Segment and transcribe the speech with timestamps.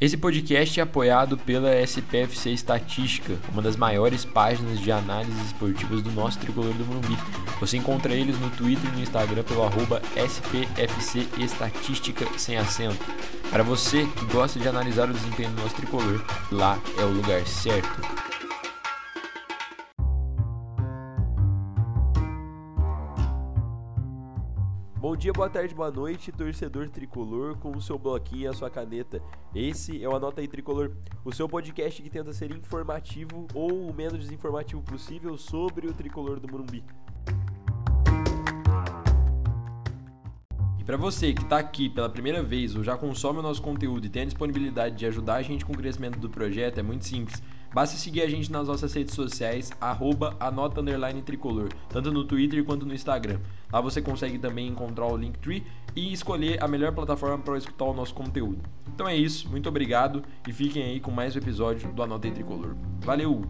[0.00, 6.10] Esse podcast é apoiado pela SPFC Estatística, uma das maiores páginas de análises esportivas do
[6.12, 7.18] nosso tricolor do Morumbi.
[7.60, 13.04] Você encontra eles no Twitter e no Instagram pelo arroba SPFC Estatística sem acento.
[13.50, 17.46] Para você que gosta de analisar o desempenho do nosso tricolor, lá é o lugar
[17.46, 18.29] certo.
[25.20, 29.22] Dia, boa tarde, boa noite, torcedor tricolor com o seu bloquinho e a sua caneta.
[29.54, 30.92] Esse é o Anota aí Tricolor,
[31.22, 36.40] o seu podcast que tenta ser informativo ou o menos desinformativo possível sobre o tricolor
[36.40, 36.82] do Morumbi.
[40.90, 44.08] Para você que está aqui pela primeira vez ou já consome o nosso conteúdo e
[44.08, 47.40] tem a disponibilidade de ajudar a gente com o crescimento do projeto, é muito simples
[47.72, 50.82] Basta seguir a gente nas nossas redes sociais, arroba anota
[51.24, 53.38] tricolor, tanto no Twitter quanto no Instagram.
[53.72, 57.94] Lá você consegue também encontrar o Linktree e escolher a melhor plataforma para escutar o
[57.94, 58.60] nosso conteúdo.
[58.92, 62.74] Então é isso, muito obrigado e fiquem aí com mais um episódio do Anota Tricolor.
[62.98, 63.42] Valeu!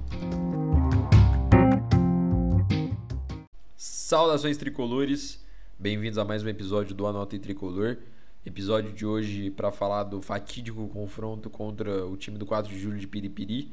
[3.78, 5.42] Saudações tricolores,
[5.80, 7.96] bem-vindos a mais um episódio do Anota Tricolor.
[8.44, 12.98] Episódio de hoje para falar do fatídico confronto contra o time do 4 de julho
[12.98, 13.72] de Piripiri.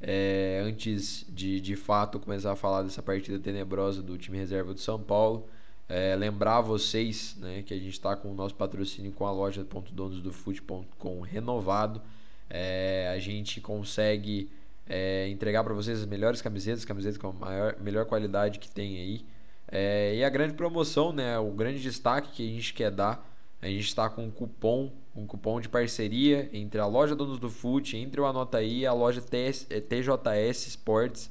[0.00, 4.78] É, antes de de fato começar a falar dessa partida tenebrosa do time reserva do
[4.78, 5.48] São Paulo,
[5.88, 9.66] é, lembrar vocês né, que a gente está com o nosso patrocínio com a loja
[9.92, 12.00] .donosdofute.com renovado.
[12.48, 14.48] É, a gente consegue
[14.88, 18.98] é, entregar para vocês as melhores camisetas, camisetas com a maior, melhor qualidade que tem
[18.98, 19.24] aí.
[19.70, 23.30] É, e a grande promoção, né, o grande destaque que a gente quer dar
[23.62, 27.50] a gente está com um cupom, um cupom de parceria entre a loja Donos do
[27.50, 31.30] Fute, entre o Anotaí e a loja TJS Sports,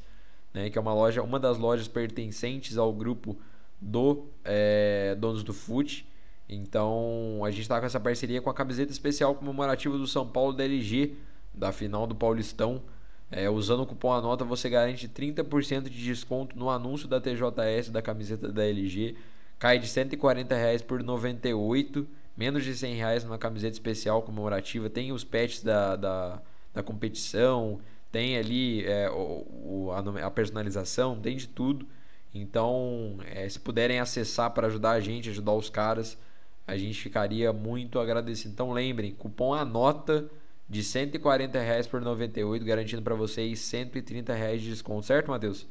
[0.54, 3.36] né, que é uma loja, uma das lojas pertencentes ao grupo
[3.82, 6.08] do é, Donos do Fute.
[6.48, 10.54] Então a gente está com essa parceria com a camiseta especial comemorativa do São Paulo
[10.54, 11.16] da LG,
[11.52, 12.84] da final do Paulistão.
[13.32, 18.02] É, usando o cupom ANOTA você garante 30% de desconto no anúncio da TJS da
[18.02, 19.16] camiseta da LG.
[19.60, 22.08] Cai de 140 reais por 98
[22.40, 24.90] menos de 100 reais numa camiseta especial comemorativa.
[24.90, 26.42] Tem os patches da, da,
[26.74, 27.82] da competição,
[28.12, 31.86] tem ali é, o, a, a, personalização, tem de tudo.
[32.34, 36.18] Então, é, se puderem acessar para ajudar a gente, ajudar os caras,
[36.66, 38.54] a gente ficaria muito agradecido.
[38.54, 40.30] Então, lembrem, cupom ANOTA
[40.70, 45.66] de 140 reais por 98, garantindo para vocês 130 reais de desconto, certo, Matheus?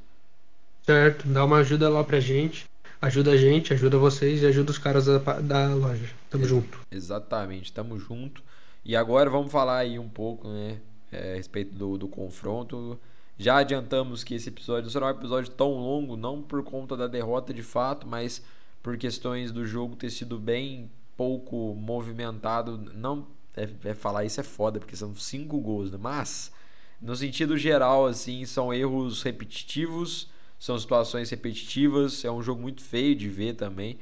[0.82, 2.66] Certo, dá uma ajuda lá pra gente
[3.00, 6.10] ajuda a gente, ajuda vocês e ajuda os caras da, da loja.
[6.28, 6.80] Tamo Ex junto.
[6.90, 8.42] Exatamente, tamo junto.
[8.84, 10.78] E agora vamos falar aí um pouco, né,
[11.12, 12.98] é, a respeito do, do confronto.
[13.38, 17.06] Já adiantamos que esse episódio não será um episódio tão longo, não por conta da
[17.06, 18.42] derrota de fato, mas
[18.82, 22.76] por questões do jogo ter sido bem pouco movimentado.
[22.94, 23.26] Não
[23.62, 25.98] é, é falar isso é foda, porque são cinco gols, né?
[26.00, 26.52] mas
[27.00, 33.14] no sentido geral, assim, são erros repetitivos são situações repetitivas, é um jogo muito feio
[33.14, 33.98] de ver também.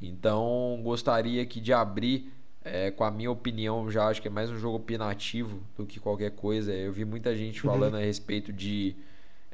[0.00, 2.32] Então gostaria que de abrir
[2.64, 6.00] é, com a minha opinião, já acho que é mais um jogo opinativo do que
[6.00, 6.72] qualquer coisa.
[6.72, 7.72] Eu vi muita gente uhum.
[7.72, 8.96] falando a respeito de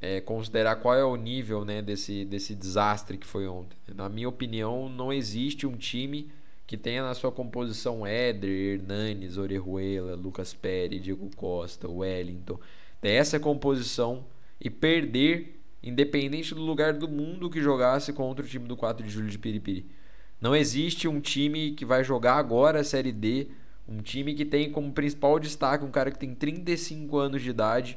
[0.01, 3.77] é, considerar qual é o nível né, desse, desse desastre que foi ontem.
[3.95, 6.31] Na minha opinião, não existe um time
[6.69, 12.61] que tenha na sua composição Éder, Hernanes, Orejuela, Lucas Pérez, Diego Costa, Wellington.
[13.01, 14.27] Ter essa composição
[14.61, 19.11] e perder independente do lugar do mundo que jogasse contra o time do 4 de
[19.11, 19.91] julho de Piripiri.
[20.39, 23.49] Não existe um time que vai jogar agora a Série D,
[23.89, 27.97] um time que tem como principal destaque um cara que tem 35 anos de idade,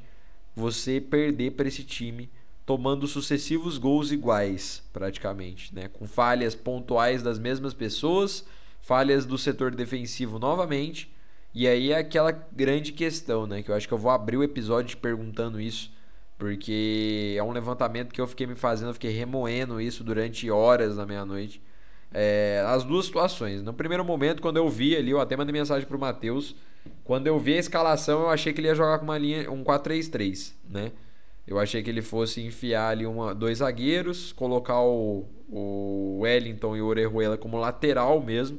[0.56, 2.30] você perder para esse time
[2.66, 5.90] tomando sucessivos gols iguais, praticamente, né?
[5.90, 8.46] Com falhas pontuais das mesmas pessoas,
[8.82, 11.14] falhas do setor defensivo novamente.
[11.54, 13.62] E aí é aquela grande questão, né?
[13.62, 15.92] Que eu acho que eu vou abrir o episódio perguntando isso
[16.42, 20.98] porque é um levantamento que eu fiquei me fazendo, eu fiquei remoendo isso durante horas
[20.98, 21.62] na meia-noite.
[22.12, 23.62] É, as duas situações.
[23.62, 26.56] No primeiro momento, quando eu vi ali, eu até mandei mensagem pro Matheus.
[27.04, 29.64] Quando eu vi a escalação, eu achei que ele ia jogar com uma linha, um
[29.64, 30.92] 4-3-3, né?
[31.46, 36.82] Eu achei que ele fosse enfiar ali uma, dois zagueiros, colocar o, o Wellington e
[36.82, 38.58] o Orejuela como lateral mesmo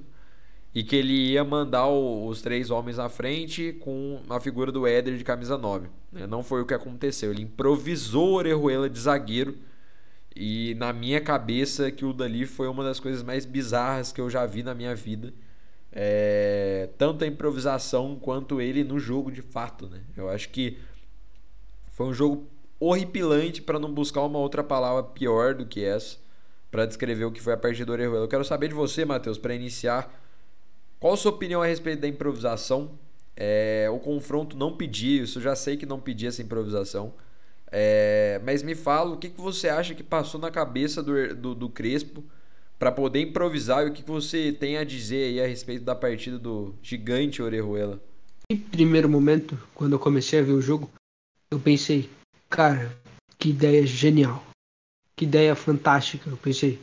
[0.74, 4.86] e que ele ia mandar o, os três homens à frente com a figura do
[4.86, 5.88] Éder de camisa 9.
[6.10, 6.26] Né?
[6.26, 7.30] Não foi o que aconteceu.
[7.30, 9.56] Ele improvisou o Orejuela de zagueiro
[10.34, 14.46] e na minha cabeça aquilo dali foi uma das coisas mais bizarras que eu já
[14.46, 15.32] vi na minha vida.
[15.94, 19.86] É, tanto a improvisação quanto ele no jogo de fato.
[19.86, 20.00] Né?
[20.16, 20.78] Eu acho que
[21.90, 22.48] foi um jogo
[22.80, 26.16] horripilante para não buscar uma outra palavra pior do que essa
[26.70, 28.24] para descrever o que foi a partida do Orejuela.
[28.24, 30.21] Eu quero saber de você, Matheus, para iniciar
[31.02, 32.92] qual a sua opinião a respeito da improvisação?
[33.36, 37.12] É, o confronto não pedia isso, eu já sei que não pedia essa improvisação.
[37.72, 41.54] É, mas me fala o que, que você acha que passou na cabeça do, do,
[41.56, 42.22] do Crespo
[42.78, 45.96] para poder improvisar e o que, que você tem a dizer aí a respeito da
[45.96, 48.00] partida do gigante Orejuela.
[48.48, 50.88] Em primeiro momento, quando eu comecei a ver o jogo,
[51.50, 52.08] eu pensei,
[52.48, 52.96] cara,
[53.40, 54.44] que ideia genial.
[55.16, 56.30] Que ideia fantástica.
[56.30, 56.78] Eu pensei,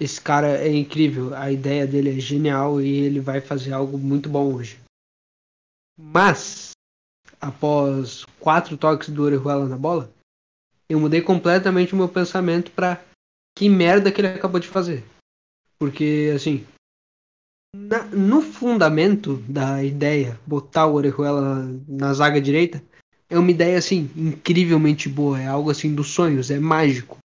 [0.00, 4.28] esse cara é incrível, a ideia dele é genial e ele vai fazer algo muito
[4.28, 4.78] bom hoje.
[5.96, 6.70] Mas,
[7.40, 10.12] após quatro toques do Orejuela na bola,
[10.88, 13.02] eu mudei completamente o meu pensamento para
[13.56, 15.04] que merda que ele acabou de fazer.
[15.78, 16.64] Porque, assim,
[17.74, 22.82] na, no fundamento da ideia, botar o Orejuela na zaga direita,
[23.28, 25.40] é uma ideia, assim, incrivelmente boa.
[25.40, 27.18] É algo, assim, dos sonhos, é mágico.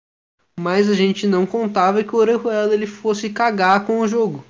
[0.60, 4.44] Mas a gente não contava que o Orejuela ele fosse cagar com o jogo.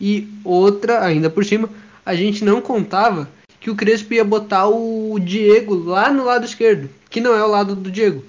[0.00, 1.70] E outra, ainda por cima,
[2.04, 3.30] a gente não contava
[3.60, 7.48] que o Crespo ia botar o Diego lá no lado esquerdo, que não é o
[7.48, 8.24] lado do Diego.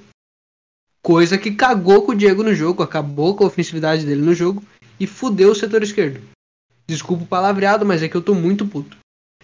[1.01, 4.63] Coisa que cagou com o Diego no jogo, acabou com a ofensividade dele no jogo
[4.99, 6.21] e fudeu o setor esquerdo.
[6.87, 8.97] Desculpa o palavreado, mas é que eu tô muito puto.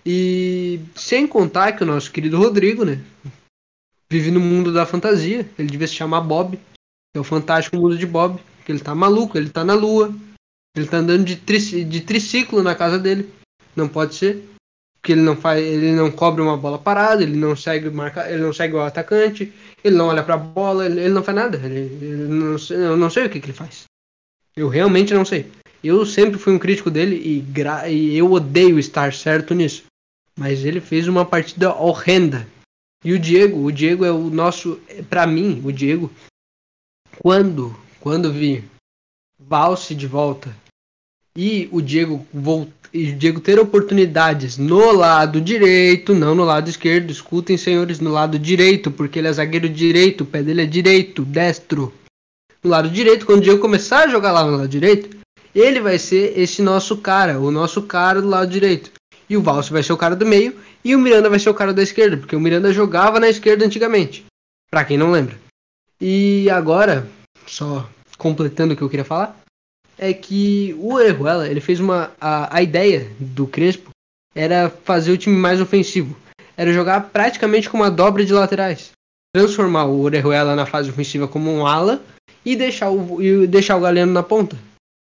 [0.05, 3.01] E sem contar que o nosso querido Rodrigo, né?
[4.09, 5.49] Vive no mundo da fantasia.
[5.57, 6.59] Ele devia se chamar Bob.
[7.15, 8.39] É o fantástico mundo de Bob.
[8.65, 10.13] Que ele tá maluco, ele tá na lua.
[10.75, 13.29] Ele tá andando de, tri de triciclo na casa dele.
[13.75, 14.49] Não pode ser
[15.01, 18.41] porque ele não faz, ele não cobre uma bola parada, ele não segue marca, ele
[18.41, 19.51] não segue o atacante,
[19.83, 21.57] ele não olha para a bola, ele, ele, não faz nada.
[21.63, 23.85] Ele, ele não, eu não sei o que, que, ele faz.
[24.55, 25.49] Eu realmente não sei.
[25.81, 29.83] Eu sempre fui um crítico dele e, gra, e eu odeio estar certo nisso.
[30.37, 32.45] Mas ele fez uma partida horrenda.
[33.03, 36.11] E o Diego, o Diego é o nosso, para mim, o Diego,
[37.19, 38.63] quando, quando vi
[39.39, 40.55] Valse de volta
[41.35, 42.25] e o Diego
[42.93, 47.11] e Diego ter oportunidades no lado direito, não no lado esquerdo.
[47.11, 51.23] Escutem, senhores, no lado direito, porque ele é zagueiro direito, o pé dele é direito,
[51.23, 51.93] destro.
[52.63, 55.17] No lado direito, quando o Diego começar a jogar lá no lado direito,
[55.53, 58.91] ele vai ser esse nosso cara, o nosso cara do lado direito.
[59.29, 61.53] E o Valso vai ser o cara do meio e o Miranda vai ser o
[61.53, 64.25] cara da esquerda, porque o Miranda jogava na esquerda antigamente,
[64.69, 65.37] para quem não lembra.
[66.01, 67.07] E agora,
[67.45, 69.37] só completando o que eu queria falar,
[69.97, 73.89] é que o Orejuela, ele fez uma a, a ideia do Crespo
[74.33, 76.15] era fazer o time mais ofensivo,
[76.55, 78.91] era jogar praticamente com uma dobra de laterais,
[79.35, 82.01] transformar o Orejuela na fase ofensiva como um ala
[82.45, 84.57] e deixar o e deixar o Galeno na ponta.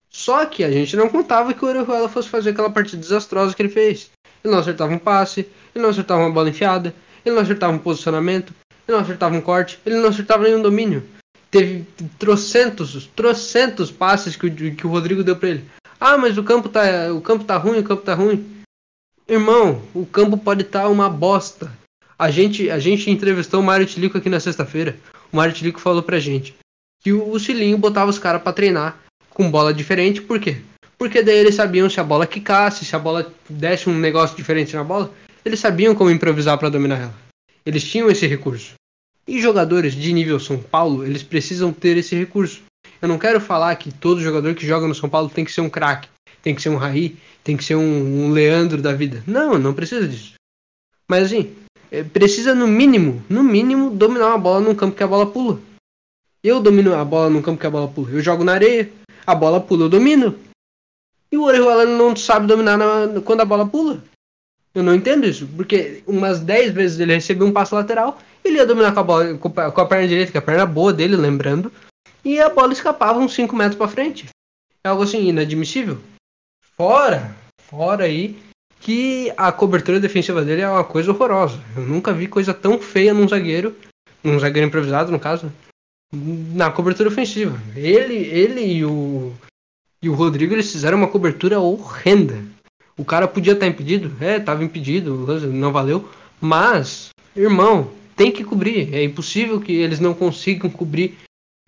[0.08, 3.62] Só que a gente não contava que o Orejuela fosse fazer aquela partida desastrosa que
[3.62, 4.10] ele fez.
[4.42, 6.94] Ele não acertava um passe, ele não acertava uma bola enfiada,
[7.24, 8.54] ele não acertava um posicionamento,
[8.90, 11.02] ele não acertava um corte, ele não acertava nenhum domínio
[11.50, 11.84] teve
[12.18, 15.64] trocentos, trocentos passes que o, que o Rodrigo deu para ele.
[15.98, 18.46] Ah, mas o campo tá, o campo tá ruim, o campo tá ruim.
[19.28, 21.70] Irmão, o campo pode estar tá uma bosta.
[22.18, 24.96] A gente, a gente entrevistou o Mário Tilico aqui na sexta-feira.
[25.32, 26.54] O Mário Tilico falou pra gente
[27.02, 28.98] que o, o Cilinho botava os caras para treinar
[29.30, 30.58] com bola diferente, por quê?
[30.98, 34.76] Porque daí eles sabiam se a bola quicasse, se a bola desse um negócio diferente
[34.76, 35.10] na bola,
[35.44, 37.14] eles sabiam como improvisar para dominar ela.
[37.64, 38.74] Eles tinham esse recurso.
[39.26, 42.62] E jogadores de nível São Paulo, eles precisam ter esse recurso.
[43.00, 45.60] Eu não quero falar que todo jogador que joga no São Paulo tem que ser
[45.60, 46.08] um craque,
[46.42, 49.22] tem que ser um Raí, tem que ser um, um Leandro da vida.
[49.26, 50.34] Não, não precisa disso.
[51.08, 51.54] Mas assim,
[51.90, 55.58] é, precisa no mínimo, no mínimo, dominar uma bola num campo que a bola pula.
[56.42, 58.10] Eu domino a bola num campo que a bola pula.
[58.10, 58.90] Eu jogo na areia,
[59.26, 60.38] a bola pula, eu domino.
[61.32, 64.02] E o Orejuela não sabe dominar na, quando a bola pula.
[64.74, 68.66] Eu não entendo isso, porque umas 10 vezes ele recebeu um passo lateral ele ia
[68.66, 71.72] dominar com a, bola, com a perna direita, que é a perna boa dele, lembrando,
[72.24, 74.28] e a bola escapava uns 5 metros para frente.
[74.84, 75.98] É algo assim inadmissível.
[76.76, 77.34] Fora,
[77.68, 78.38] fora aí,
[78.80, 81.60] que a cobertura defensiva dele é uma coisa horrorosa.
[81.76, 83.76] Eu nunca vi coisa tão feia num zagueiro,
[84.24, 85.52] num zagueiro improvisado, no caso,
[86.12, 87.60] na cobertura ofensiva.
[87.76, 89.32] Ele, ele e o
[90.02, 92.42] e o Rodrigo eles fizeram uma cobertura horrenda.
[92.96, 96.08] O cara podia estar impedido, é, estava impedido, não valeu,
[96.40, 97.90] mas, irmão,
[98.20, 98.94] tem que cobrir.
[98.94, 101.16] É impossível que eles não consigam cobrir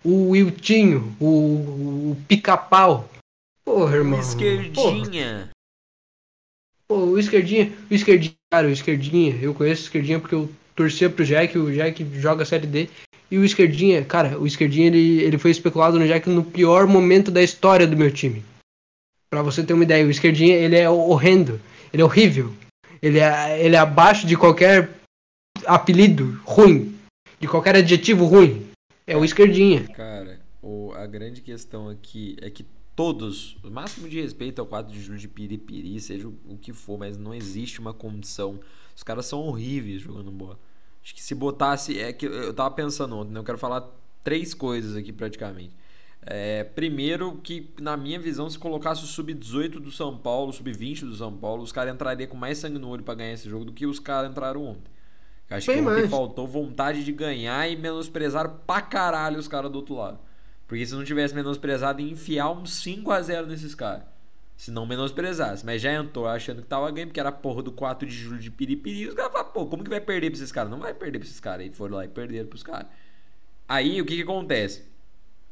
[0.05, 3.09] o Wiltinho, o, o pica-pau.
[3.65, 4.19] Porra, irmão.
[4.19, 5.49] O esquerdinha.
[6.87, 11.09] Pô, o esquerdinha, o esquerdinha, cara, o esquerdinha, eu conheço o esquerdinha porque eu torcia
[11.09, 12.87] pro Jack, o Jack joga a série D.
[13.31, 17.31] E o esquerdinha, cara, o esquerdinha ele, ele foi especulado no Jack no pior momento
[17.31, 18.45] da história do meu time.
[19.27, 21.59] Para você ter uma ideia, o esquerdinha ele é horrendo,
[21.91, 22.53] ele é horrível.
[23.01, 25.02] Ele é, ele é abaixo de qualquer
[25.65, 26.97] apelido ruim,
[27.39, 28.67] de qualquer adjetivo ruim,
[29.05, 29.87] é o esquerdinha.
[29.89, 32.65] Cara, o, a grande questão aqui é que
[32.95, 36.97] todos, o máximo de respeito ao 4 de julho de Piripiri, seja o que for,
[36.97, 38.59] mas não existe uma condição.
[38.95, 40.59] Os caras são horríveis jogando bola.
[41.03, 41.99] Acho que se botasse.
[41.99, 43.39] É que eu tava pensando ontem, né?
[43.39, 43.89] eu quero falar
[44.23, 45.75] três coisas aqui praticamente.
[46.25, 51.15] É, primeiro, que na minha visão, se colocasse o sub-18 do São Paulo, sub-20 do
[51.15, 53.73] São Paulo, os caras entrariam com mais sangue no olho para ganhar esse jogo do
[53.73, 54.92] que os caras entraram ontem.
[55.53, 56.09] Acho Bem que ontem mais.
[56.09, 60.19] faltou vontade de ganhar e menosprezaram pra caralho os caras do outro lado.
[60.67, 64.03] Porque se não tivesse menosprezado, ia enfiar uns 5 a 0 nesses caras.
[64.57, 65.63] Se não menosprezasse.
[65.65, 68.49] Mas já entrou achando que tava ganhando, porque era porra do 4 de julho de
[68.49, 69.07] piripiri.
[69.07, 70.71] Os caras falaram, pô, como que vai perder pra esses caras?
[70.71, 71.61] Não vai perder pra esses caras.
[71.61, 72.87] Aí foram lá e perderam pros caras.
[73.67, 74.83] Aí o que, que acontece?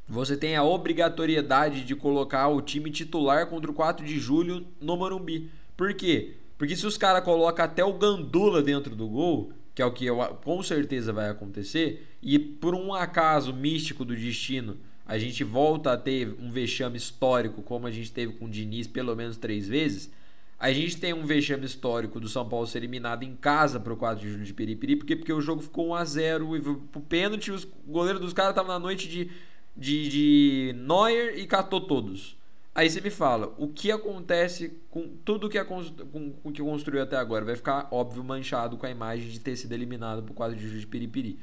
[0.08, 4.98] Você tem a obrigatoriedade de colocar o time titular contra o 4 de julho no
[4.98, 5.52] Morumbi.
[5.78, 6.38] Por quê?
[6.58, 10.06] Porque se os caras colocam até o Gandula dentro do gol, que é o que
[10.06, 15.92] eu, com certeza vai acontecer, e por um acaso místico do destino a gente volta
[15.92, 19.68] a ter um vexame histórico como a gente teve com o Diniz pelo menos três
[19.68, 20.12] vezes,
[20.60, 23.98] a gente tem um vexame histórico do São Paulo ser eliminado em casa para o
[23.98, 27.68] 4 de julho de Piripiri, porque, porque o jogo ficou 1x0 e pro pênalti, os
[27.88, 29.32] goleiros dos caras estavam na noite de,
[29.76, 32.38] de, de Neuer e catou todos.
[32.74, 37.04] Aí você me fala, o que acontece com tudo que, é, com, com que construiu
[37.04, 37.44] até agora?
[37.44, 40.80] Vai ficar, óbvio, manchado com a imagem de ter sido eliminado pro 4 de julho
[40.80, 41.38] de Piripiri.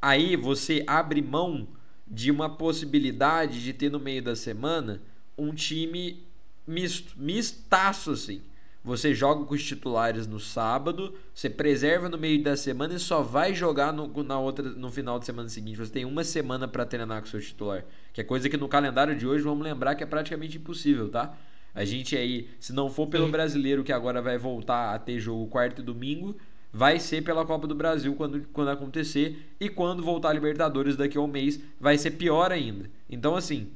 [0.00, 1.66] Aí você abre mão
[2.06, 5.02] de uma possibilidade de ter no meio da semana
[5.36, 6.24] um time
[6.66, 8.42] misto, mistaço assim.
[8.84, 13.22] Você joga com os titulares no sábado, você preserva no meio da semana e só
[13.22, 15.78] vai jogar no, na outra, no final de semana seguinte.
[15.78, 17.82] Você tem uma semana para treinar com o seu titular.
[18.12, 21.34] Que é coisa que no calendário de hoje vamos lembrar que é praticamente impossível, tá?
[21.74, 25.46] A gente aí, se não for pelo brasileiro que agora vai voltar a ter jogo
[25.46, 26.36] quarto e domingo,
[26.70, 29.54] vai ser pela Copa do Brasil quando, quando acontecer.
[29.58, 32.90] E quando voltar a Libertadores daqui a um mês, vai ser pior ainda.
[33.08, 33.70] Então, assim,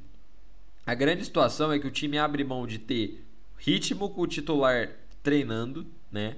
[0.85, 3.25] a grande situação é que o time abre mão de ter
[3.59, 4.91] ritmo com o titular
[5.23, 6.37] treinando, né?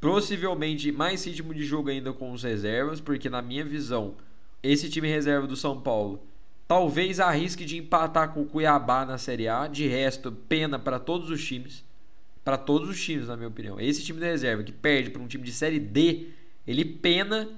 [0.00, 4.14] Possivelmente mais ritmo de jogo ainda com os reservas, porque na minha visão,
[4.62, 6.22] esse time reserva do São Paulo
[6.66, 9.66] talvez arrisque de empatar com o Cuiabá na Série A.
[9.66, 11.84] De resto, pena para todos os times
[12.44, 13.80] para todos os times, na minha opinião.
[13.80, 16.28] Esse time da reserva que perde para um time de Série D,
[16.66, 17.48] ele pena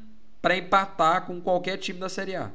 [0.41, 2.53] para empatar com qualquer time da Série A.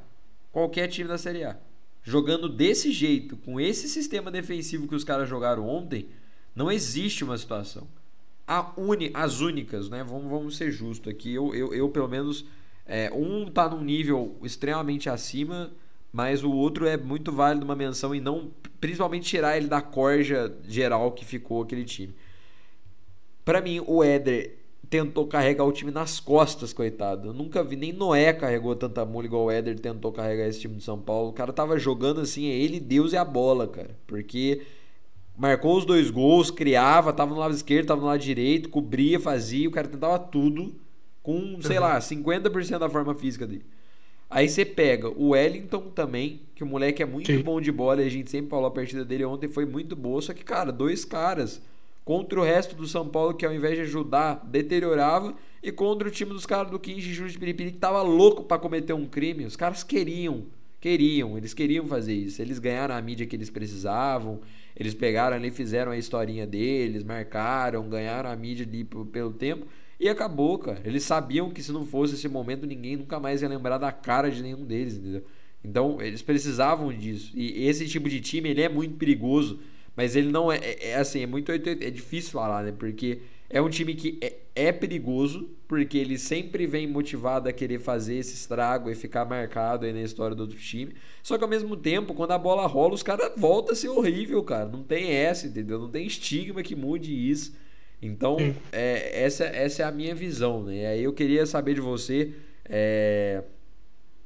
[0.51, 1.57] Qualquer time da Série A.
[2.03, 6.09] Jogando desse jeito, com esse sistema defensivo que os caras jogaram ontem,
[6.57, 7.87] não existe uma situação.
[8.75, 10.03] Uni, as únicas, né?
[10.03, 11.31] Vamos, vamos ser justos aqui.
[11.31, 12.45] Eu, eu, eu pelo menos,
[12.83, 15.69] é, um tá num nível extremamente acima,
[16.11, 18.49] mas o outro é muito válido uma menção e não
[18.81, 22.15] principalmente tirar ele da corja geral que ficou aquele time.
[23.45, 24.57] Para mim, o Éder
[24.89, 27.29] tentou carregar o time nas costas, coitado.
[27.29, 30.75] Eu nunca vi, nem Noé carregou tanta mula igual o Éder tentou carregar esse time
[30.75, 31.29] de São Paulo.
[31.29, 33.95] O cara tava jogando assim, é ele, Deus e a bola, cara.
[34.07, 34.63] Porque
[35.37, 39.67] marcou os dois gols, criava, tava no lado esquerdo, tava no lado direito, cobria, fazia,
[39.67, 40.75] o cara tentava tudo
[41.21, 41.83] com, sei uhum.
[41.83, 43.65] lá, 50% da forma física dele.
[44.29, 47.41] Aí você pega o Wellington também, que o moleque é muito Sim.
[47.41, 50.21] bom de bola, e a gente sempre falou a partida dele ontem foi muito boa,
[50.21, 51.61] só que, cara, dois caras
[52.03, 56.11] contra o resto do São Paulo que ao invés de ajudar, deteriorava, e contra o
[56.11, 59.05] time dos caras do 15 de julho de Piripiri que tava louco para cometer um
[59.05, 59.45] crime.
[59.45, 60.45] Os caras queriam,
[60.79, 62.41] queriam, eles queriam fazer isso.
[62.41, 64.39] Eles ganharam a mídia que eles precisavam,
[64.77, 69.65] eles pegaram ali, fizeram a historinha deles, marcaram, ganharam a mídia ali pelo tempo.
[69.99, 70.81] E acabou, cara.
[70.85, 74.29] Eles sabiam que se não fosse esse momento, ninguém nunca mais ia lembrar da cara
[74.29, 75.23] de nenhum deles, entendeu?
[75.63, 77.31] Então, eles precisavam disso.
[77.33, 79.59] E esse tipo de time, ele é muito perigoso.
[79.95, 82.71] Mas ele não é, é, é assim, é muito é difícil falar, né?
[82.71, 83.19] Porque
[83.49, 88.15] é um time que é, é, perigoso, porque ele sempre vem motivado a querer fazer
[88.15, 90.95] esse estrago e ficar marcado aí na história do outro time.
[91.21, 94.43] Só que ao mesmo tempo, quando a bola rola, os caras voltam a ser horrível,
[94.43, 94.67] cara.
[94.67, 95.77] Não tem essa, entendeu?
[95.77, 97.55] Não tem estigma que mude isso.
[98.01, 98.37] Então,
[98.71, 100.75] é, essa, essa é a minha visão, né?
[100.75, 102.33] E aí eu queria saber de você
[102.65, 103.43] é,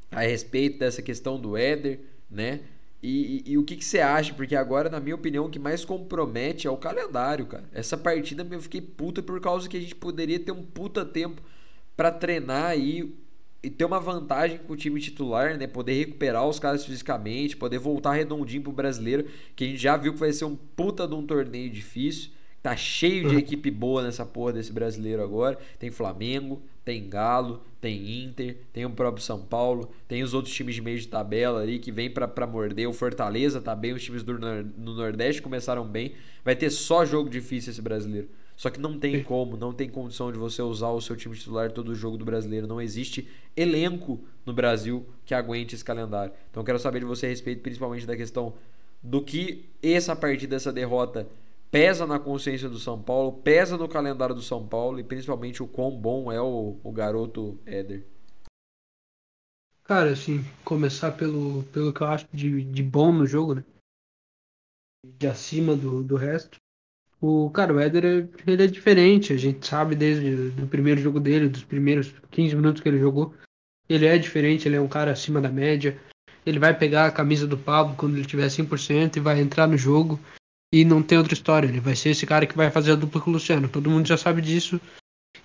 [0.09, 2.61] a respeito dessa questão do Éder, né?
[3.01, 4.33] E, e, e, o que, que você acha?
[4.33, 7.63] Porque agora, na minha opinião, o que mais compromete é o calendário, cara.
[7.73, 11.41] Essa partida eu fiquei puta por causa que a gente poderia ter um puta tempo
[11.97, 13.15] para treinar aí
[13.63, 15.65] e ter uma vantagem com o time titular, né?
[15.67, 20.13] Poder recuperar os caras fisicamente, poder voltar redondinho pro brasileiro, que a gente já viu
[20.13, 22.31] que vai ser um puta de um torneio difícil.
[22.61, 25.57] Tá cheio de equipe boa nessa porra desse brasileiro agora.
[25.79, 30.75] Tem Flamengo, tem Galo, tem Inter, tem o próprio São Paulo, tem os outros times
[30.75, 32.87] de meio de tabela ali que vem para morder.
[32.87, 36.13] O Fortaleza tá bem, os times do no Nordeste começaram bem.
[36.43, 38.29] Vai ter só jogo difícil esse brasileiro.
[38.55, 41.71] Só que não tem como, não tem condição de você usar o seu time titular
[41.71, 42.67] todo o jogo do brasileiro.
[42.67, 46.31] Não existe elenco no Brasil que aguente esse calendário.
[46.49, 48.53] Então eu quero saber de você a respeito principalmente da questão
[49.01, 51.27] do que essa partida, essa derrota
[51.71, 55.67] pesa na consciência do São Paulo, pesa no calendário do São Paulo e principalmente o
[55.67, 58.05] quão bom é o, o garoto Éder?
[59.85, 63.63] Cara, assim, começar pelo, pelo que eu acho de, de bom no jogo, né?
[65.17, 66.57] De acima do, do resto.
[67.19, 71.49] O, cara, o Éder, ele é diferente, a gente sabe desde o primeiro jogo dele,
[71.49, 73.33] dos primeiros 15 minutos que ele jogou.
[73.87, 75.97] Ele é diferente, ele é um cara acima da média.
[76.45, 79.77] Ele vai pegar a camisa do Pablo quando ele tiver 100% e vai entrar no
[79.77, 80.19] jogo
[80.73, 81.67] e não tem outra história.
[81.67, 83.67] Ele vai ser esse cara que vai fazer a dupla com o Luciano.
[83.67, 84.79] Todo mundo já sabe disso.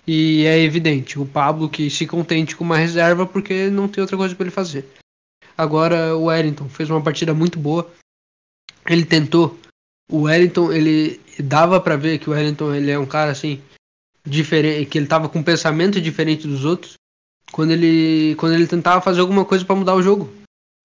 [0.05, 4.15] E é evidente, o Pablo que se contente com uma reserva porque não tem outra
[4.15, 4.85] coisa para ele fazer.
[5.57, 7.89] Agora o Wellington fez uma partida muito boa.
[8.87, 9.57] Ele tentou.
[10.09, 13.61] O Wellington, ele dava para ver que o Wellington ele é um cara assim
[14.25, 16.93] diferente, que ele tava com um pensamento diferente dos outros.
[17.51, 20.31] Quando ele quando ele tentava fazer alguma coisa para mudar o jogo.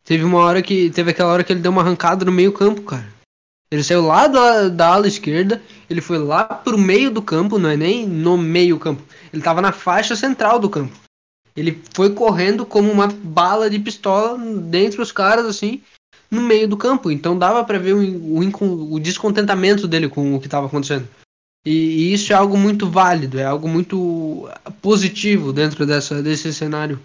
[0.04, 3.08] Teve uma hora que teve aquela hora que ele deu uma arrancada no meio-campo, cara.
[3.72, 7.70] Ele saiu lá da, da ala esquerda, ele foi lá pro meio do campo, não
[7.70, 9.02] é nem no meio campo.
[9.32, 10.94] Ele tava na faixa central do campo.
[11.56, 15.80] Ele foi correndo como uma bala de pistola dentro dos caras, assim,
[16.30, 17.10] no meio do campo.
[17.10, 21.08] Então dava para ver o, o, o, descontentamento dele com o que estava acontecendo.
[21.64, 24.50] E, e, isso é algo muito válido, é algo muito
[24.82, 27.00] positivo dentro dessa, desse cenário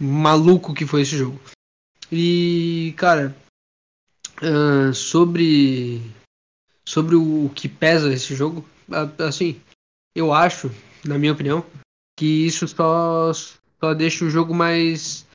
[0.00, 1.38] maluco que foi esse jogo.
[2.10, 3.36] E, cara,
[4.40, 6.00] Uh, sobre
[6.86, 8.64] sobre o que pesa esse jogo,
[9.18, 9.60] assim,
[10.14, 10.70] eu acho,
[11.04, 11.64] na minha opinião,
[12.16, 15.26] que isso só só deixa o jogo mais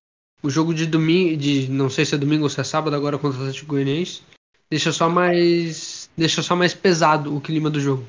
[0.42, 3.18] o jogo de domingo, de não sei se é domingo ou se é sábado agora
[3.18, 4.22] contra o Atlético Goianiense,
[4.70, 8.06] deixa só mais deixa só mais pesado o clima do jogo.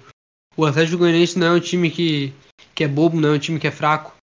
[0.56, 2.32] O Atlético Goianiense não é um time que
[2.74, 4.14] que é bobo, não é um time que é fraco.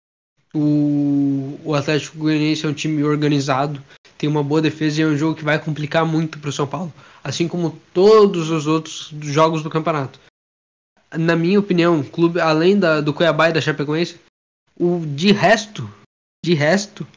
[0.53, 3.81] O, o Atlético Goianiense é um time organizado,
[4.17, 6.67] tem uma boa defesa e é um jogo que vai complicar muito para o São
[6.67, 6.93] Paulo,
[7.24, 10.20] assim como todos os outros jogos do campeonato.
[11.17, 14.20] Na minha opinião, clube além da, do Cuiabá e da Chapecoense,
[14.79, 15.89] o de resto,
[16.43, 17.08] de resto,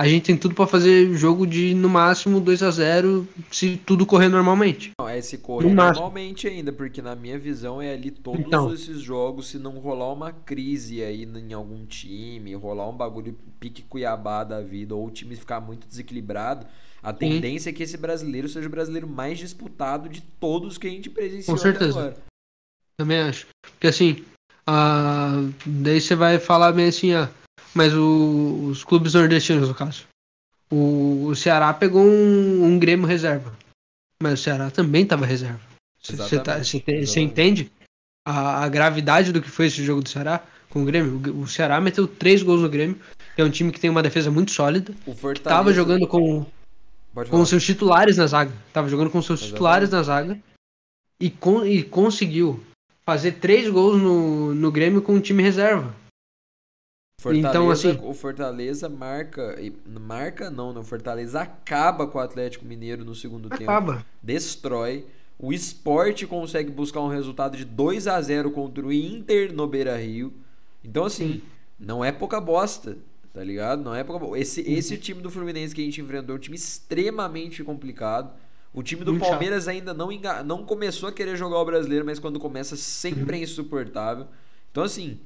[0.00, 4.06] a gente tem tudo para fazer jogo de no máximo 2 a 0 se tudo
[4.06, 4.92] correr normalmente.
[4.98, 6.58] Não, é se correr no normalmente máximo.
[6.58, 10.32] ainda, porque na minha visão é ali todos então, esses jogos, se não rolar uma
[10.32, 15.36] crise aí em algum time, rolar um bagulho pique Cuiabá da vida, ou o time
[15.36, 16.66] ficar muito desequilibrado,
[17.02, 17.68] a tendência sim.
[17.68, 21.54] é que esse brasileiro seja o brasileiro mais disputado de todos que a gente presenciou
[21.54, 21.90] Com certeza.
[21.90, 22.16] agora.
[22.96, 23.48] Também acho.
[23.72, 24.24] Porque assim,
[24.66, 27.28] uh, daí você vai falar bem assim, ah,
[27.74, 30.04] mas o, os clubes nordestinos, no caso.
[30.70, 33.52] O, o Ceará pegou um, um, Grêmio reserva.
[34.22, 35.60] Mas o Ceará também estava reserva.
[36.00, 36.60] Você tá,
[37.20, 37.70] entende
[38.26, 41.20] a, a, gravidade do que foi esse jogo do Ceará com o Grêmio?
[41.34, 42.98] O, o Ceará meteu três gols no Grêmio.
[43.36, 44.94] é um time que tem uma defesa muito sólida.
[45.06, 45.56] O Fortaleza...
[45.56, 46.46] Tava jogando com,
[47.28, 48.52] com seus titulares na zaga.
[48.72, 49.52] Tava jogando com seus Exatamente.
[49.52, 50.38] titulares na zaga.
[51.18, 52.62] E, com, e conseguiu
[53.04, 55.94] fazer três gols no, no Grêmio com um time reserva.
[57.20, 59.54] Fortaleza, então, assim, o Fortaleza marca.
[59.86, 60.80] Marca não, né?
[60.80, 63.96] O Fortaleza acaba com o Atlético Mineiro no segundo acaba.
[63.96, 64.06] tempo.
[64.22, 65.04] Destrói.
[65.38, 69.98] O esporte consegue buscar um resultado de 2 a 0 contra o Inter no Beira
[69.98, 70.32] Rio.
[70.82, 71.42] Então, assim, Sim.
[71.78, 72.96] não é pouca bosta,
[73.34, 73.82] tá ligado?
[73.82, 74.38] Não é pouca bosta.
[74.38, 78.32] Esse, esse time do Fluminense que a gente enfrentou é um time extremamente complicado.
[78.72, 79.74] O time do Muito Palmeiras chato.
[79.74, 80.08] ainda não,
[80.46, 83.40] não começou a querer jogar o brasileiro, mas quando começa sempre uhum.
[83.40, 84.26] é insuportável.
[84.70, 85.20] Então, assim,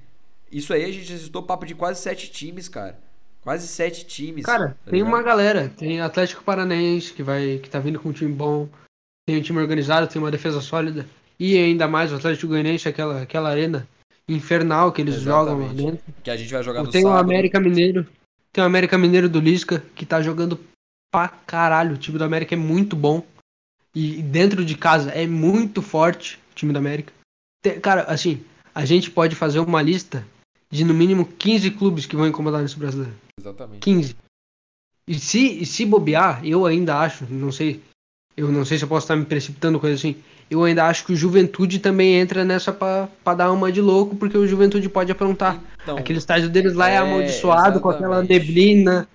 [0.59, 2.99] isso aí a gente citou papo de quase sete times, cara.
[3.43, 4.45] Quase sete times.
[4.47, 5.09] Cara, tá tem ligado?
[5.09, 5.71] uma galera.
[5.77, 8.69] Tem Atlético Paranaense que vai que tá vindo com um time bom.
[9.27, 11.07] Tem um time organizado, tem uma defesa sólida.
[11.39, 13.87] E ainda mais o Atlético Goianiense, aquela, aquela arena
[14.29, 15.51] infernal que eles Exatamente.
[15.51, 16.15] jogam lá dentro.
[16.23, 17.19] Que a gente vai jogar no Tem sábado.
[17.19, 18.07] o América Mineiro.
[18.53, 20.59] Tem o América Mineiro do Lisca, que tá jogando
[21.13, 21.95] pra caralho.
[21.95, 23.23] O time do América é muito bom.
[23.95, 27.13] E dentro de casa é muito forte o time do América.
[27.63, 28.43] Tem, cara, assim,
[28.75, 30.25] a gente pode fazer uma lista
[30.75, 33.15] de no mínimo 15 clubes que vão incomodar nesse brasileiro.
[33.39, 33.79] Exatamente.
[33.79, 34.17] 15.
[35.07, 37.81] E se, e se bobear, eu ainda acho, não sei,
[38.37, 40.17] eu não sei se eu posso estar me precipitando coisa assim.
[40.51, 44.17] Eu ainda acho que o Juventude também entra nessa pra, pra dar uma de louco,
[44.17, 45.63] porque o Juventude pode aprontar.
[45.81, 47.83] Então, Aquele estádio deles lá é, é amaldiçoado exatamente.
[47.83, 49.09] com aquela neblina.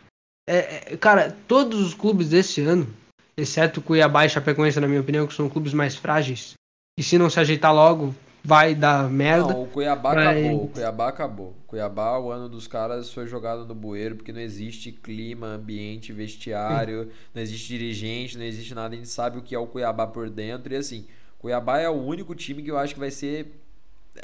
[0.48, 2.88] É, é, cara, todos os clubes desse ano,
[3.36, 6.54] exceto Cuiabá e Chapecoense, na minha opinião, que são clubes mais frágeis,
[6.98, 9.54] e se não se ajeitar logo, vai dar merda.
[9.54, 10.28] Não, o Cuiabá mas...
[10.28, 10.64] acabou.
[10.64, 11.56] O Cuiabá acabou.
[11.68, 17.04] Cuiabá, o ano dos caras foi jogado no bueiro, porque não existe clima, ambiente, vestiário,
[17.04, 17.12] Sim.
[17.36, 18.94] não existe dirigente, não existe nada.
[18.96, 20.74] A gente sabe o que é o Cuiabá por dentro.
[20.74, 21.06] E assim,
[21.38, 23.62] Cuiabá é o único time que eu acho que vai ser,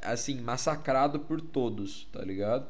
[0.01, 2.65] assim, massacrado por todos, tá ligado?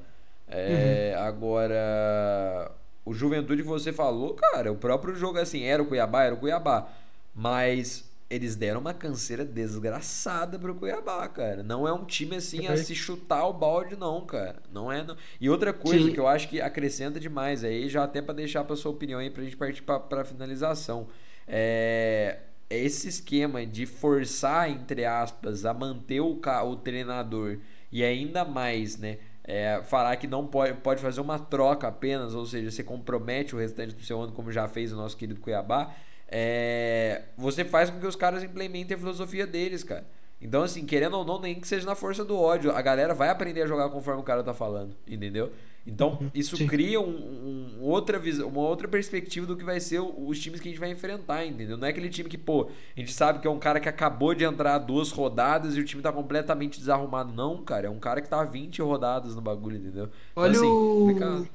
[0.47, 1.23] É, uhum.
[1.23, 2.71] Agora,
[3.05, 6.89] o Juventude você falou, cara, o próprio jogo, assim, era o Cuiabá, era o Cuiabá.
[7.33, 11.61] Mas eles deram uma canseira desgraçada pro Cuiabá, cara.
[11.61, 14.63] Não é um time assim a se chutar o balde, não, cara.
[14.71, 15.03] Não é.
[15.03, 15.15] Não.
[15.39, 16.11] E outra coisa Sim.
[16.11, 19.29] que eu acho que acrescenta demais aí, já até para deixar pra sua opinião aí,
[19.29, 21.07] pra gente partir pra, pra finalização.
[21.47, 22.39] É.
[22.67, 27.59] Esse esquema de forçar, entre aspas, a manter o, o treinador
[27.91, 29.19] e ainda mais, né?
[29.43, 33.59] É, falar que não pode, pode fazer uma troca apenas, ou seja, você compromete o
[33.59, 35.93] restante do seu ano, como já fez o nosso querido Cuiabá
[36.27, 40.05] é, você faz com que os caras implementem a filosofia deles, cara.
[40.41, 43.29] Então, assim, querendo ou não, nem que seja na força do ódio, a galera vai
[43.29, 45.51] aprender a jogar conforme o cara tá falando, entendeu?
[45.87, 46.67] Então, uhum, isso Sim.
[46.67, 50.67] cria um, um, outra visão, uma outra perspectiva do que vai ser os times que
[50.67, 51.77] a gente vai enfrentar, entendeu?
[51.77, 54.33] Não é aquele time que, pô, a gente sabe que é um cara que acabou
[54.33, 57.31] de entrar duas rodadas e o time tá completamente desarrumado.
[57.31, 60.09] Não, cara, é um cara que tá 20 rodadas no bagulho, entendeu?
[60.31, 61.45] Então, Olha assim, o...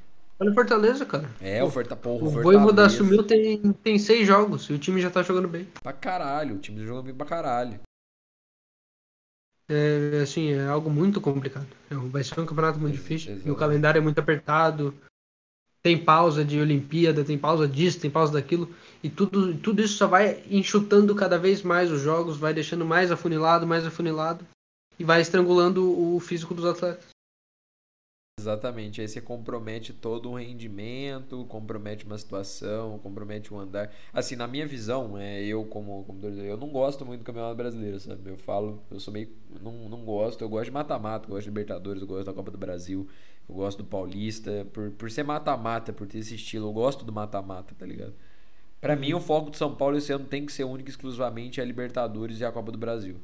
[0.40, 1.28] Olha o Fortaleza, cara.
[1.38, 2.00] É, o Fortaleza.
[2.02, 5.68] Porra, o Voivoda assumiu tem, tem seis jogos e o time já tá jogando bem.
[5.82, 7.78] Pra caralho, o time tá jogando bem pra caralho.
[9.68, 11.68] É, assim, é algo muito complicado.
[11.90, 13.38] É vai ser um campeonato muito difícil.
[13.44, 14.94] E o calendário é muito apertado.
[15.82, 18.74] Tem pausa de Olimpíada, tem pausa disso, tem pausa daquilo.
[19.02, 23.12] E tudo, tudo isso só vai enxutando cada vez mais os jogos, vai deixando mais
[23.12, 24.44] afunilado, mais afunilado.
[24.98, 27.08] E vai estrangulando o físico dos atletas.
[28.40, 33.92] Exatamente, aí você compromete todo um rendimento, compromete uma situação, compromete um andar.
[34.14, 38.00] Assim, na minha visão, é, eu como, como eu não gosto muito do Campeonato Brasileiro,
[38.00, 38.30] sabe?
[38.30, 39.28] Eu falo, eu sou meio.
[39.62, 42.50] Não, não gosto, eu gosto de mata-mata, eu gosto de Libertadores, eu gosto da Copa
[42.50, 43.06] do Brasil,
[43.46, 47.12] eu gosto do Paulista, por, por ser mata-mata, por ter esse estilo, eu gosto do
[47.12, 48.14] mata-mata, tá ligado?
[48.80, 51.60] Para mim, o foco do São Paulo esse ano tem que ser único e exclusivamente
[51.60, 53.16] a Libertadores e a Copa do Brasil.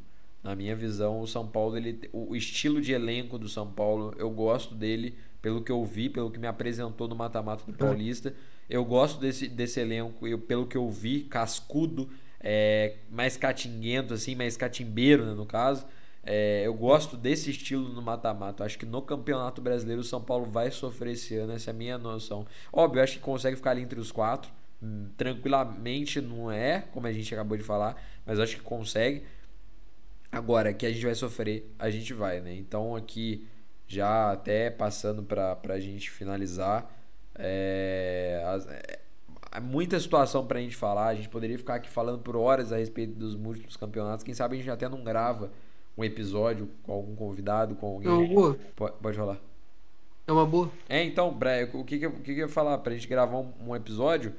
[0.46, 4.30] Na minha visão, o São Paulo, ele, o estilo de elenco do São Paulo, eu
[4.30, 8.32] gosto dele pelo que eu vi, pelo que me apresentou no mata-mata do Paulista.
[8.70, 14.36] Eu gosto desse, desse elenco, eu, pelo que eu vi, cascudo, é, mais catinguento, assim,
[14.36, 15.84] mais catimbeiro, né, no caso.
[16.22, 18.62] É, eu gosto desse estilo no mata-mata.
[18.62, 21.74] Acho que no Campeonato Brasileiro o São Paulo vai sofrer esse ano, essa é a
[21.74, 22.46] minha noção.
[22.72, 24.48] Óbvio, acho que consegue ficar ali entre os quatro.
[24.80, 29.24] Hum, tranquilamente não é, como a gente acabou de falar, mas acho que consegue.
[30.36, 32.54] Agora, que a gente vai sofrer, a gente vai, né?
[32.54, 33.48] Então, aqui,
[33.86, 36.94] já até passando para a gente finalizar,
[37.34, 38.42] é,
[39.50, 41.06] é, muita situação para a gente falar.
[41.06, 44.22] A gente poderia ficar aqui falando por horas a respeito dos múltiplos campeonatos.
[44.22, 45.50] Quem sabe a gente até não grava
[45.96, 48.10] um episódio com algum convidado, com alguém.
[48.10, 48.58] É uma boa.
[48.76, 49.38] Pode, pode falar.
[50.26, 50.70] É uma boa.
[50.86, 51.34] É, então,
[51.72, 52.76] o que, que, o que, que eu ia falar?
[52.78, 54.34] Pra gente gravar um, um episódio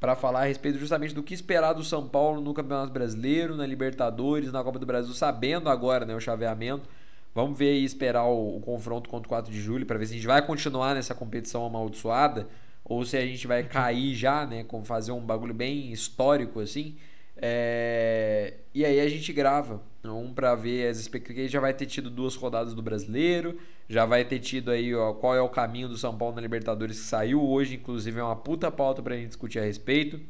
[0.00, 3.66] para falar a respeito justamente do que esperar do São Paulo no Campeonato Brasileiro, na
[3.66, 6.88] Libertadores, na Copa do Brasil, sabendo agora né, o chaveamento.
[7.34, 10.14] Vamos ver e esperar o, o, confronto contra o 4 de julho para ver se
[10.14, 12.48] a gente vai continuar nessa competição amaldiçoada
[12.82, 16.96] ou se a gente vai cair já, né, com fazer um bagulho bem histórico assim.
[17.36, 18.54] É...
[18.74, 21.50] E aí a gente grava um para ver as expectativas.
[21.50, 23.58] Já vai ter tido duas rodadas do Brasileiro,
[23.90, 27.00] já vai ter tido aí ó, qual é o caminho do São Paulo na Libertadores
[27.00, 30.20] que saiu hoje, inclusive é uma puta pauta pra gente discutir a respeito.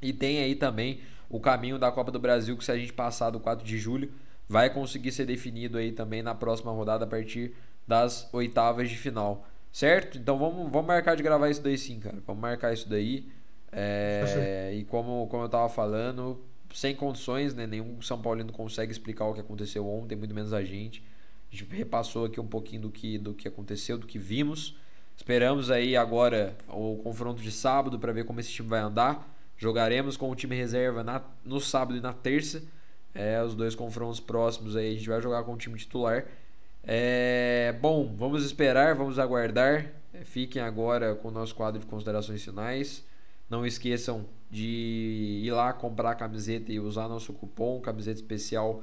[0.00, 3.28] E tem aí também o caminho da Copa do Brasil que se a gente passar
[3.28, 4.10] do 4 de julho,
[4.48, 7.54] vai conseguir ser definido aí também na próxima rodada a partir
[7.86, 9.46] das oitavas de final.
[9.70, 10.16] Certo?
[10.16, 12.16] Então vamos, vamos marcar de gravar isso daí sim, cara.
[12.26, 13.28] Vamos marcar isso daí.
[13.70, 16.40] É, e como, como eu tava falando,
[16.72, 17.66] sem condições, né?
[17.66, 21.04] Nenhum São Paulino consegue explicar o que aconteceu ontem, muito menos a gente.
[21.52, 24.76] A gente repassou aqui um pouquinho do que, do que aconteceu, do que vimos.
[25.16, 29.28] Esperamos aí agora o confronto de sábado para ver como esse time vai andar.
[29.56, 32.62] Jogaremos com o time reserva na, no sábado e na terça.
[33.14, 36.24] É, os dois confrontos próximos aí a gente vai jogar com o time titular.
[36.82, 39.92] É, bom, vamos esperar, vamos aguardar.
[40.24, 43.04] Fiquem agora com o nosso quadro de considerações finais.
[43.48, 48.82] Não esqueçam de ir lá comprar a camiseta e usar nosso cupom, camiseta especial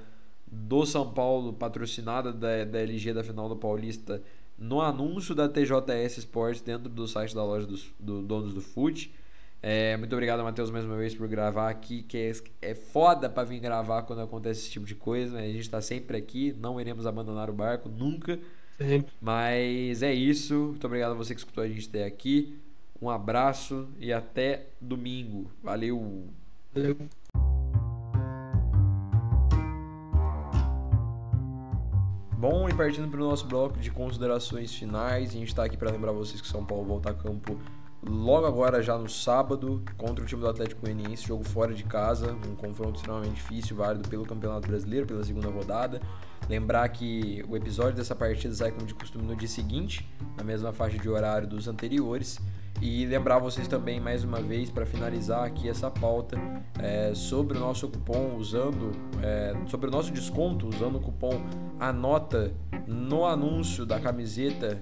[0.51, 4.21] do São Paulo, patrocinada da, da LG da final do Paulista,
[4.57, 9.13] no anúncio da TJS Sports dentro do site da loja dos do Donos do Fute.
[9.61, 12.31] É, muito obrigado, Matheus, mais uma vez por gravar aqui, que é,
[12.69, 15.35] é foda para vir gravar quando acontece esse tipo de coisa.
[15.35, 15.45] Né?
[15.45, 18.39] A gente está sempre aqui, não iremos abandonar o barco, nunca.
[18.77, 19.03] Sim.
[19.19, 20.53] Mas é isso.
[20.53, 22.57] Muito obrigado a você que escutou a gente até aqui.
[23.01, 25.51] Um abraço e até domingo.
[25.63, 26.27] Valeu.
[26.73, 26.97] Valeu.
[32.37, 35.89] Bom, e partindo para o nosso bloco de considerações finais, a gente está aqui para
[35.89, 37.59] lembrar vocês que São Paulo volta a campo
[38.07, 42.31] logo agora, já no sábado, contra o time do Atlético Goianiense, jogo fora de casa,
[42.47, 45.99] um confronto extremamente difícil, válido pelo Campeonato Brasileiro, pela segunda rodada.
[46.47, 50.71] Lembrar que o episódio dessa partida sai como de costume no dia seguinte, na mesma
[50.71, 52.39] faixa de horário dos anteriores.
[52.81, 56.37] E lembrar vocês também, mais uma vez, para finalizar aqui essa pauta,
[56.79, 61.41] é, sobre o nosso cupom usando, é, sobre o nosso desconto usando o cupom
[61.79, 62.53] ANOTA
[62.85, 64.79] no anúncio da camiseta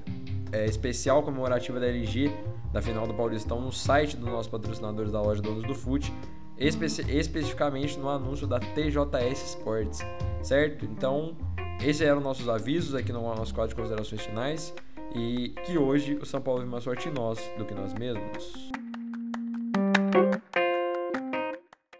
[0.51, 2.31] é, especial comemorativa da LG
[2.75, 6.13] da final do Paulistão no site dos nossos patrocinadores da loja Donos do Fute,
[6.57, 9.99] espe especificamente no anúncio da TJS Sports,
[10.43, 10.83] certo?
[10.83, 11.37] Então,
[11.81, 14.73] esses eram nossos avisos aqui no nosso quadro de considerações finais
[15.15, 18.69] e que hoje o São Paulo vive mais sorte em nós do que nós mesmos.